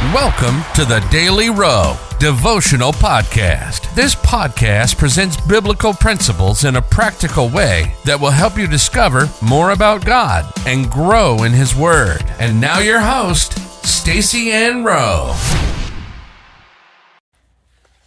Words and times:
Welcome 0.00 0.62
to 0.76 0.86
the 0.86 1.06
Daily 1.10 1.50
Rowe 1.50 1.94
Devotional 2.18 2.90
Podcast. 2.90 3.94
This 3.94 4.14
podcast 4.14 4.96
presents 4.96 5.38
biblical 5.42 5.92
principles 5.92 6.64
in 6.64 6.76
a 6.76 6.82
practical 6.82 7.50
way 7.50 7.94
that 8.06 8.18
will 8.18 8.30
help 8.30 8.56
you 8.56 8.66
discover 8.66 9.28
more 9.42 9.72
about 9.72 10.06
God 10.06 10.50
and 10.66 10.90
grow 10.90 11.42
in 11.42 11.52
His 11.52 11.76
Word. 11.76 12.24
And 12.38 12.58
now, 12.58 12.78
your 12.78 13.00
host, 13.00 13.58
Stacy 13.86 14.50
Ann 14.50 14.84
Rowe. 14.84 15.34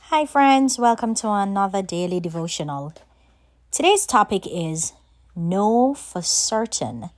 Hi, 0.09 0.25
friends. 0.25 0.79
Welcome 0.79 1.13
to 1.13 1.29
another 1.29 1.83
daily 1.83 2.19
devotional. 2.19 2.95
Today's 3.69 4.07
topic 4.07 4.47
is 4.47 4.93
Know 5.35 5.93
for 5.93 6.23
certain 6.23 7.11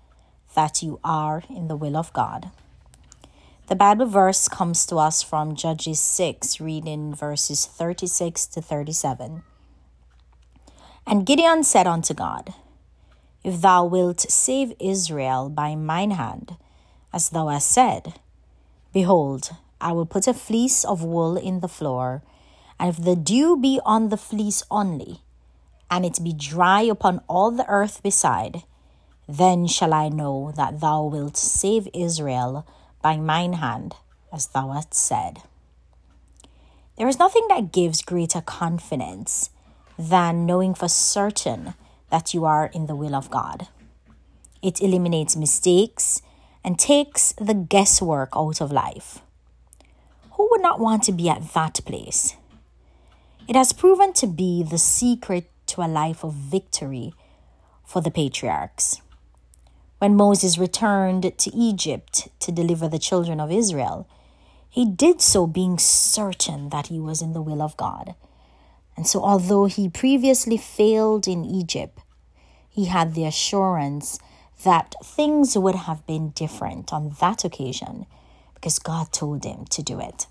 that 0.54 0.84
you 0.84 1.00
are 1.02 1.44
in 1.50 1.70
the 1.70 1.78
will 1.78 1.96
of 1.96 2.12
God. 2.12 2.52
The 3.68 3.76
Bible 3.76 4.06
verse 4.06 4.48
comes 4.48 4.86
to 4.86 4.98
us 4.98 5.24
from 5.24 5.56
Judges 5.56 6.00
6, 6.00 6.62
reading 6.62 7.16
verses 7.16 7.66
36 7.66 8.46
to 8.46 8.62
37. 8.62 9.42
And 11.08 11.26
Gideon 11.26 11.64
said 11.64 11.88
unto 11.88 12.14
God, 12.14 12.54
If 13.44 13.62
thou 13.62 13.84
wilt 13.86 14.22
save 14.22 14.74
Israel 14.80 15.50
by 15.50 15.74
mine 15.74 16.12
hand, 16.12 16.58
as 17.12 17.30
thou 17.30 17.48
hast 17.48 17.72
said, 17.72 18.14
behold, 18.94 19.50
I 19.82 19.94
will 19.94 20.06
put 20.06 20.28
a 20.28 20.36
fleece 20.36 20.86
of 20.86 21.02
wool 21.02 21.36
in 21.36 21.62
the 21.62 21.68
floor, 21.68 22.22
and 22.80 22.90
if 22.92 23.04
the 23.04 23.16
dew 23.16 23.58
be 23.58 23.80
on 23.84 24.10
the 24.10 24.18
fleece 24.18 24.62
only, 24.70 25.22
and 25.90 26.06
it 26.06 26.24
be 26.24 26.34
dry 26.34 26.84
upon 26.84 27.24
all 27.28 27.50
the 27.50 27.68
earth 27.68 28.04
beside, 28.04 28.62
then 29.28 29.66
shall 29.66 29.92
I 29.92 30.10
know 30.10 30.54
that 30.56 30.82
thou 30.82 31.06
wilt 31.06 31.36
save 31.36 31.88
Israel 31.96 32.64
by 33.06 33.18
mine 33.18 33.54
hand, 33.54 33.94
as 34.34 34.48
thou 34.48 34.72
hast 34.72 34.92
said. 34.96 35.44
There 36.98 37.08
is 37.08 37.20
nothing 37.20 37.46
that 37.50 37.72
gives 37.72 38.02
greater 38.02 38.42
confidence 38.42 39.52
than 39.96 40.48
knowing 40.48 40.74
for 40.74 40.88
certain 40.88 41.76
that 42.10 42.34
you 42.34 42.46
are 42.46 42.66
in 42.74 42.88
the 42.88 42.96
will 42.96 43.14
of 43.14 43.30
God. 43.30 43.68
It 44.64 44.82
eliminates 44.82 45.36
mistakes 45.36 46.24
and 46.64 46.80
takes 46.80 47.34
the 47.34 47.54
guesswork 47.54 48.30
out 48.36 48.60
of 48.60 48.72
life. 48.72 49.20
Who 50.32 50.48
would 50.50 50.64
not 50.64 50.80
want 50.80 51.04
to 51.04 51.12
be 51.12 51.30
at 51.30 51.54
that 51.54 51.82
place? 51.86 52.36
It 53.48 53.56
has 53.56 53.72
proven 53.72 54.14
to 54.14 54.26
be 54.26 54.64
the 54.64 54.80
secret 54.80 55.52
to 55.68 55.84
a 55.84 55.94
life 56.02 56.24
of 56.24 56.34
victory 56.34 57.14
for 57.84 58.02
the 58.02 58.10
patriarchs. 58.10 59.00
When 60.00 60.16
Moses 60.16 60.58
returned 60.58 61.38
to 61.38 61.56
Egypt 61.56 62.28
to 62.40 62.52
deliver 62.52 62.88
the 62.88 63.00
children 63.00 63.40
of 63.40 63.52
Israel, 63.52 64.08
he 64.70 64.86
did 64.86 65.22
so 65.22 65.48
being 65.48 65.78
certain 65.78 66.70
that 66.70 66.88
he 66.88 67.00
was 67.00 67.22
in 67.22 67.34
the 67.34 67.42
will 67.42 67.62
of 67.62 67.78
God. 67.78 68.14
And 68.98 69.08
so, 69.08 69.22
although 69.22 69.66
he 69.66 69.88
previously 69.90 70.58
failed 70.58 71.28
in 71.28 71.46
Egypt, 71.46 72.00
he 72.70 72.86
had 72.86 73.14
the 73.14 73.26
assurance 73.26 74.20
that 74.64 74.96
things 75.04 75.58
would 75.58 75.76
have 75.76 76.06
been 76.06 76.30
different 76.30 76.92
on 76.92 77.16
that 77.22 77.46
occasion 77.46 78.06
because 78.54 78.80
God 78.80 79.14
told 79.14 79.46
him 79.46 79.66
to 79.70 79.82
do 79.82 80.00
it. 80.00 80.28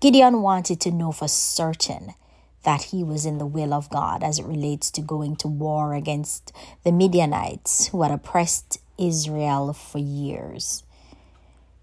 Gideon 0.00 0.42
wanted 0.42 0.80
to 0.80 0.90
know 0.90 1.12
for 1.12 1.28
certain 1.28 2.14
that 2.64 2.84
he 2.84 3.04
was 3.04 3.24
in 3.24 3.38
the 3.38 3.46
will 3.46 3.72
of 3.72 3.90
God 3.90 4.22
as 4.22 4.38
it 4.38 4.46
relates 4.46 4.90
to 4.92 5.00
going 5.00 5.36
to 5.36 5.48
war 5.48 5.94
against 5.94 6.52
the 6.84 6.92
Midianites 6.92 7.88
who 7.88 8.02
had 8.02 8.10
oppressed 8.10 8.78
Israel 8.98 9.72
for 9.72 9.98
years. 9.98 10.82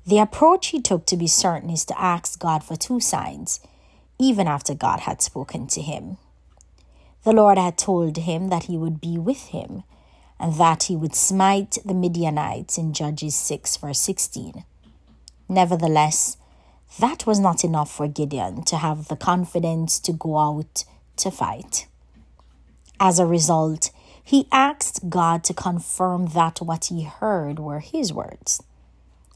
The 0.06 0.20
approach 0.20 0.68
he 0.68 0.82
took 0.82 1.06
to 1.08 1.18
be 1.18 1.28
certain 1.28 1.70
is 1.70 1.86
to 1.86 2.00
ask 2.00 2.40
God 2.40 2.64
for 2.64 2.76
two 2.76 3.00
signs, 3.00 3.60
even 4.20 4.48
after 4.48 4.76
God 4.76 5.02
had 5.02 5.22
spoken 5.22 5.66
to 5.68 5.82
him. 5.82 6.18
The 7.24 7.34
Lord 7.34 7.58
had 7.58 7.78
told 7.78 8.18
him 8.18 8.50
that 8.50 8.66
he 8.66 8.78
would 8.78 9.02
be 9.02 9.18
with 9.18 9.48
him 9.48 9.84
and 10.40 10.54
that 10.56 10.84
he 10.84 10.96
would 10.96 11.16
smite 11.16 11.78
the 11.84 11.94
Midianites 11.94 12.78
in 12.78 12.94
Judges 12.94 13.36
6, 13.36 13.78
verse 13.78 14.00
16. 14.00 14.64
Nevertheless, 15.50 16.38
that 17.00 17.26
was 17.26 17.40
not 17.40 17.64
enough 17.64 17.92
for 17.92 18.08
Gideon 18.08 18.64
to 18.66 18.78
have 18.78 19.08
the 19.08 19.16
confidence 19.16 20.00
to 20.00 20.14
go 20.14 20.38
out 20.38 20.86
to 21.18 21.32
fight. 21.32 21.88
As 23.00 23.20
a 23.20 23.26
result, 23.26 23.92
he 24.24 24.48
asked 24.52 25.10
God 25.10 25.44
to 25.44 25.54
confirm 25.54 26.28
that 26.28 26.60
what 26.60 26.86
he 26.86 27.04
heard 27.04 27.60
were 27.60 27.80
his 27.80 28.12
words. 28.14 28.64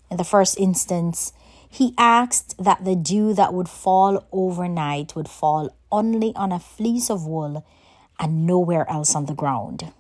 In 0.10 0.18
the 0.18 0.24
first 0.24 0.60
instance, 0.60 1.34
he 1.70 1.94
asked 1.98 2.56
that 2.58 2.84
the 2.84 2.96
dew 2.96 3.34
that 3.34 3.54
would 3.54 3.70
fall 3.70 4.26
overnight 4.32 5.16
would 5.16 5.30
fall 5.30 5.76
only 5.92 6.34
on 6.36 6.52
a 6.52 6.60
fleece 6.60 7.10
of 7.10 7.26
wool 7.26 7.66
and 8.20 8.48
nowhere 8.48 8.90
else 8.90 9.14
on 9.16 9.28
the 9.28 9.36
ground. 9.36 9.92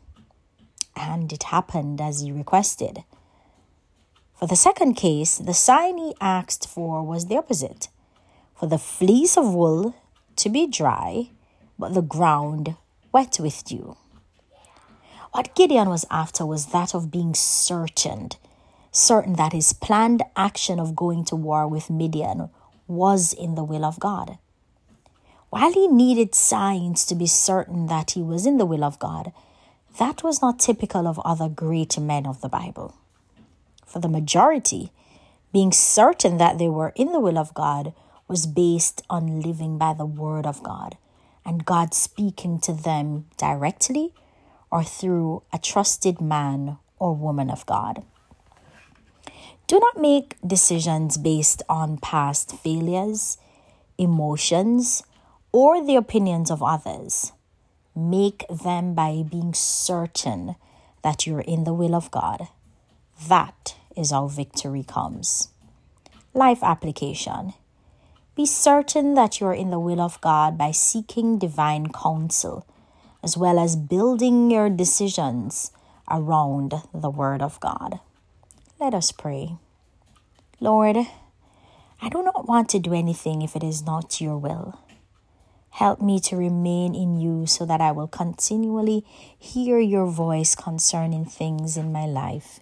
And 0.95 1.31
it 1.31 1.43
happened 1.43 2.01
as 2.01 2.21
he 2.21 2.31
requested. 2.31 3.03
For 4.39 4.47
the 4.47 4.55
second 4.55 4.93
case, 4.93 5.37
the 5.37 5.53
sign 5.53 5.97
he 5.97 6.15
asked 6.21 6.65
for 6.65 7.03
was 7.03 7.25
the 7.25 7.35
opposite 7.35 7.89
for 8.55 8.67
the 8.67 8.77
fleece 8.77 9.35
of 9.35 9.53
wool 9.53 9.95
to 10.37 10.49
be 10.49 10.65
dry, 10.65 11.31
but 11.77 11.93
the 11.93 12.01
ground 12.01 12.75
wet 13.11 13.37
with 13.37 13.65
dew. 13.65 13.97
What 15.33 15.53
Gideon 15.55 15.89
was 15.89 16.05
after 16.09 16.45
was 16.45 16.67
that 16.67 16.95
of 16.95 17.11
being 17.11 17.33
certain, 17.33 18.29
certain 18.93 19.33
that 19.33 19.51
his 19.51 19.73
planned 19.73 20.23
action 20.37 20.79
of 20.79 20.95
going 20.95 21.25
to 21.25 21.35
war 21.35 21.67
with 21.67 21.89
Midian 21.89 22.49
was 22.87 23.33
in 23.33 23.55
the 23.55 23.65
will 23.65 23.83
of 23.83 23.99
God. 23.99 24.37
While 25.49 25.73
he 25.73 25.89
needed 25.89 26.33
signs 26.33 27.05
to 27.07 27.15
be 27.15 27.27
certain 27.27 27.87
that 27.87 28.11
he 28.11 28.21
was 28.21 28.45
in 28.45 28.57
the 28.57 28.65
will 28.65 28.85
of 28.85 28.99
God, 28.99 29.33
that 29.97 30.23
was 30.23 30.41
not 30.41 30.59
typical 30.59 31.07
of 31.07 31.19
other 31.25 31.49
great 31.49 31.99
men 31.99 32.25
of 32.25 32.39
the 32.39 32.49
Bible 32.49 32.95
for 33.89 33.99
the 33.99 34.07
majority, 34.07 34.91
being 35.51 35.71
certain 35.71 36.37
that 36.37 36.57
they 36.57 36.69
were 36.69 36.93
in 36.95 37.11
the 37.11 37.19
will 37.19 37.37
of 37.37 37.53
God 37.53 37.93
was 38.27 38.45
based 38.45 39.01
on 39.09 39.41
living 39.41 39.77
by 39.77 39.93
the 39.93 40.05
word 40.05 40.45
of 40.45 40.61
God 40.61 40.97
and 41.45 41.65
God 41.65 41.93
speaking 41.93 42.59
to 42.59 42.73
them 42.73 43.25
directly 43.37 44.13
or 44.71 44.83
through 44.83 45.41
a 45.51 45.57
trusted 45.57 46.21
man 46.21 46.77
or 46.99 47.15
woman 47.15 47.49
of 47.49 47.65
God. 47.65 48.03
Do 49.65 49.79
not 49.79 49.97
make 49.99 50.35
decisions 50.45 51.17
based 51.17 51.63
on 51.67 51.97
past 51.97 52.55
failures, 52.55 53.37
emotions, 53.97 55.03
or 55.51 55.83
the 55.83 55.95
opinions 55.95 56.51
of 56.51 56.61
others. 56.61 57.33
Make 57.95 58.45
them 58.49 58.93
by 58.93 59.23
being 59.27 59.53
certain 59.53 60.55
that 61.03 61.25
you're 61.25 61.41
in 61.41 61.63
the 61.63 61.73
will 61.73 61.95
of 61.95 62.11
God. 62.11 62.47
That 63.27 63.75
is 63.99 64.11
how 64.11 64.27
victory 64.27 64.83
comes. 64.83 65.49
Life 66.33 66.63
application. 66.63 67.53
Be 68.35 68.45
certain 68.45 69.15
that 69.15 69.39
you 69.39 69.47
are 69.47 69.53
in 69.53 69.69
the 69.69 69.79
will 69.79 69.99
of 69.99 70.21
God 70.21 70.57
by 70.57 70.71
seeking 70.71 71.37
divine 71.37 71.91
counsel, 71.91 72.65
as 73.21 73.35
well 73.35 73.59
as 73.59 73.75
building 73.75 74.49
your 74.49 74.69
decisions 74.69 75.71
around 76.09 76.73
the 76.93 77.09
Word 77.09 77.41
of 77.41 77.59
God. 77.59 77.99
Let 78.79 78.93
us 78.93 79.11
pray. 79.11 79.57
Lord, 80.61 80.97
I 82.01 82.07
do 82.09 82.23
not 82.23 82.47
want 82.47 82.69
to 82.69 82.79
do 82.79 82.93
anything 82.93 83.41
if 83.41 83.55
it 83.57 83.63
is 83.63 83.85
not 83.85 84.21
your 84.21 84.37
will. 84.37 84.79
Help 85.71 86.01
me 86.01 86.19
to 86.21 86.37
remain 86.37 86.95
in 86.95 87.19
you 87.19 87.45
so 87.45 87.65
that 87.65 87.81
I 87.81 87.91
will 87.91 88.07
continually 88.07 89.05
hear 89.37 89.79
your 89.79 90.07
voice 90.07 90.55
concerning 90.55 91.25
things 91.25 91.75
in 91.75 91.91
my 91.91 92.05
life 92.05 92.61